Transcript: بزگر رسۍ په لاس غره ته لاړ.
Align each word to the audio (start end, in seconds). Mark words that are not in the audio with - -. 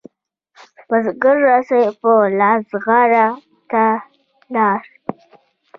بزگر 0.89 1.35
رسۍ 1.47 1.83
په 1.99 2.11
لاس 2.39 2.65
غره 2.85 3.27
ته 3.71 3.85
لاړ. 4.53 4.79